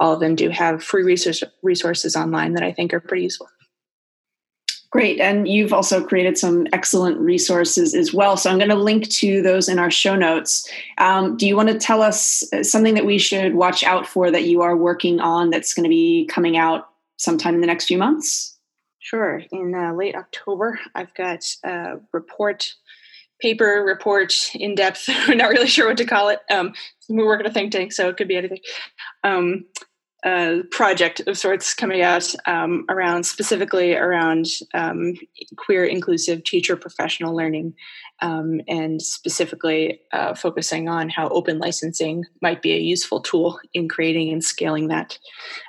all 0.03 0.13
of 0.13 0.19
them 0.19 0.35
do 0.35 0.49
have 0.49 0.83
free 0.83 1.01
resource, 1.01 1.41
resources 1.61 2.13
online 2.13 2.55
that 2.55 2.63
I 2.63 2.73
think 2.73 2.93
are 2.93 2.99
pretty 2.99 3.23
useful. 3.23 3.47
Great. 4.91 5.21
And 5.21 5.47
you've 5.47 5.71
also 5.71 6.05
created 6.05 6.37
some 6.37 6.67
excellent 6.73 7.17
resources 7.19 7.95
as 7.95 8.13
well. 8.13 8.35
So 8.35 8.51
I'm 8.51 8.57
going 8.57 8.69
to 8.69 8.75
link 8.75 9.09
to 9.11 9.41
those 9.41 9.69
in 9.69 9.79
our 9.79 9.89
show 9.89 10.17
notes. 10.17 10.69
Um, 10.97 11.37
do 11.37 11.47
you 11.47 11.55
want 11.55 11.69
to 11.69 11.79
tell 11.79 12.01
us 12.01 12.43
uh, 12.51 12.63
something 12.63 12.95
that 12.95 13.05
we 13.05 13.17
should 13.17 13.55
watch 13.55 13.85
out 13.85 14.05
for 14.05 14.29
that 14.29 14.43
you 14.43 14.61
are 14.61 14.75
working 14.75 15.21
on 15.21 15.49
that's 15.49 15.73
going 15.73 15.85
to 15.85 15.89
be 15.89 16.27
coming 16.29 16.57
out 16.57 16.89
sometime 17.17 17.55
in 17.55 17.61
the 17.61 17.67
next 17.67 17.85
few 17.85 17.97
months? 17.97 18.59
Sure. 18.99 19.41
In 19.53 19.73
uh, 19.73 19.93
late 19.93 20.15
October, 20.15 20.79
I've 20.95 21.13
got 21.13 21.45
a 21.63 21.95
report, 22.11 22.73
paper 23.41 23.85
report, 23.87 24.33
in 24.53 24.75
depth. 24.75 25.07
We're 25.29 25.35
not 25.35 25.49
really 25.49 25.67
sure 25.67 25.87
what 25.87 25.97
to 25.97 26.05
call 26.05 26.27
it. 26.27 26.39
Um, 26.51 26.73
we 27.07 27.23
work 27.23 27.39
at 27.39 27.47
a 27.47 27.51
think 27.51 27.71
tank, 27.71 27.93
so 27.93 28.09
it 28.09 28.17
could 28.17 28.27
be 28.27 28.35
anything. 28.35 28.59
Um, 29.23 29.65
uh, 30.23 30.59
project 30.71 31.21
of 31.27 31.37
sorts 31.37 31.73
coming 31.73 32.01
out 32.01 32.33
um, 32.45 32.85
around 32.89 33.25
specifically 33.25 33.93
around 33.93 34.45
um, 34.73 35.15
queer 35.57 35.83
inclusive 35.83 36.43
teacher 36.45 36.77
professional 36.77 37.35
learning 37.35 37.73
um, 38.21 38.61
and 38.69 39.01
specifically 39.01 39.99
uh, 40.13 40.33
focusing 40.33 40.87
on 40.87 41.09
how 41.09 41.27
open 41.29 41.59
licensing 41.59 42.23
might 42.41 42.61
be 42.61 42.71
a 42.71 42.79
useful 42.79 43.19
tool 43.19 43.59
in 43.73 43.89
creating 43.89 44.31
and 44.31 44.41
scaling 44.41 44.87
that. 44.87 45.19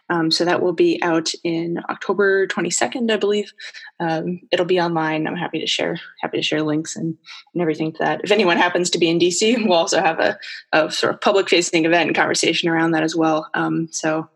Um, 0.08 0.30
so 0.30 0.44
that 0.44 0.62
will 0.62 0.74
be 0.74 1.02
out 1.02 1.32
in 1.42 1.78
october 1.88 2.46
22nd 2.46 3.10
i 3.10 3.16
believe. 3.16 3.52
Um, 3.98 4.40
it'll 4.52 4.66
be 4.66 4.80
online. 4.80 5.26
I'm 5.26 5.34
happy 5.34 5.58
to 5.58 5.66
share 5.66 5.98
happy 6.20 6.36
to 6.36 6.42
share 6.42 6.62
links 6.62 6.94
and, 6.94 7.16
and 7.54 7.60
everything 7.60 7.92
to 7.92 7.98
that. 8.00 8.20
If 8.22 8.30
anyone 8.30 8.58
happens 8.58 8.90
to 8.90 8.98
be 8.98 9.08
in 9.08 9.18
dc 9.18 9.66
we'll 9.66 9.78
also 9.78 10.00
have 10.00 10.20
a, 10.20 10.38
a 10.72 10.92
sort 10.92 11.14
of 11.14 11.20
public 11.20 11.48
facing 11.48 11.86
event 11.86 12.08
and 12.08 12.16
conversation 12.16 12.68
around 12.68 12.92
that 12.92 13.02
as 13.02 13.16
well. 13.16 13.50
Um, 13.54 13.88
so 13.90 14.28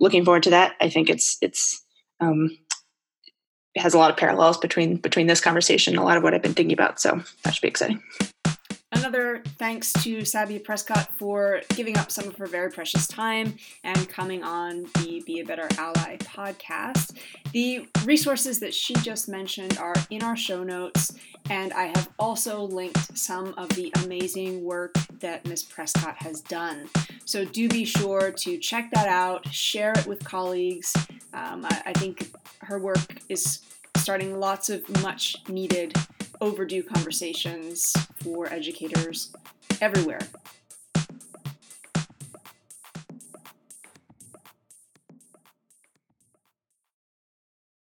looking 0.00 0.24
forward 0.24 0.42
to 0.44 0.50
that. 0.50 0.74
I 0.80 0.88
think 0.88 1.10
it's 1.10 1.36
it's 1.40 1.82
um, 2.20 2.50
it 3.74 3.80
has 3.80 3.94
a 3.94 3.98
lot 3.98 4.10
of 4.10 4.16
parallels 4.16 4.58
between 4.58 4.96
between 4.96 5.26
this 5.26 5.40
conversation 5.40 5.94
and 5.94 6.00
a 6.00 6.04
lot 6.04 6.16
of 6.16 6.22
what 6.22 6.34
I've 6.34 6.42
been 6.42 6.54
thinking 6.54 6.74
about. 6.74 7.00
So 7.00 7.22
that 7.42 7.54
should 7.54 7.62
be 7.62 7.68
exciting. 7.68 8.02
Another 8.94 9.42
thanks 9.58 9.92
to 10.04 10.18
Sabia 10.18 10.62
Prescott 10.62 11.10
for 11.18 11.60
giving 11.70 11.98
up 11.98 12.12
some 12.12 12.28
of 12.28 12.36
her 12.36 12.46
very 12.46 12.70
precious 12.70 13.08
time 13.08 13.56
and 13.82 14.08
coming 14.08 14.44
on 14.44 14.84
the 14.94 15.22
Be 15.26 15.40
a 15.40 15.44
Better 15.44 15.68
Ally 15.76 16.16
podcast. 16.18 17.16
The 17.52 17.88
resources 18.04 18.60
that 18.60 18.72
she 18.72 18.94
just 18.94 19.28
mentioned 19.28 19.78
are 19.78 19.94
in 20.10 20.22
our 20.22 20.36
show 20.36 20.62
notes, 20.62 21.12
and 21.50 21.72
I 21.72 21.86
have 21.86 22.08
also 22.20 22.62
linked 22.62 23.18
some 23.18 23.52
of 23.58 23.68
the 23.70 23.92
amazing 24.04 24.62
work 24.62 24.94
that 25.18 25.44
Ms. 25.44 25.64
Prescott 25.64 26.16
has 26.18 26.40
done. 26.40 26.88
So 27.24 27.44
do 27.44 27.68
be 27.68 27.84
sure 27.84 28.30
to 28.30 28.58
check 28.58 28.90
that 28.92 29.08
out, 29.08 29.52
share 29.52 29.92
it 29.92 30.06
with 30.06 30.24
colleagues. 30.24 30.94
Um, 31.32 31.64
I, 31.64 31.82
I 31.86 31.92
think 31.94 32.30
her 32.60 32.78
work 32.78 33.18
is 33.28 33.60
starting 33.96 34.38
lots 34.38 34.68
of 34.68 35.02
much 35.02 35.36
needed 35.48 35.94
overdue 36.44 36.82
conversations 36.82 37.94
for 38.22 38.52
educators 38.52 39.32
everywhere 39.80 40.20